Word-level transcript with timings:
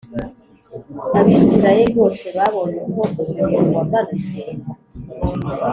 “abisirayeli 1.19 1.91
bose 1.99 2.25
babonye 2.37 2.79
uko 2.87 3.01
umuriro 3.21 3.45
wamanutse, 3.75 4.39